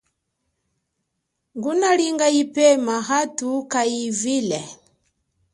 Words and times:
Ngunalinga 1.57 2.27
yipema 2.35 2.95
athu 3.19 3.49
kayivile. 3.71 4.59